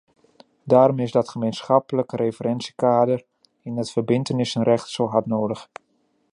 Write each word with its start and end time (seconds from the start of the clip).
Daarom 0.63 0.99
is 0.99 1.11
dat 1.11 1.29
gemeenschappelijke 1.29 2.15
referentiekader 2.15 3.25
in 3.61 3.77
het 3.77 3.91
verbintenissenrecht 3.91 4.89
zo 4.89 5.07
hard 5.07 5.25
nodig. 5.25 5.69